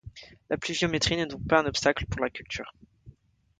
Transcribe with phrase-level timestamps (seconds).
[0.49, 2.73] La pluviométrie n’est donc pas un obstacle pour la culture.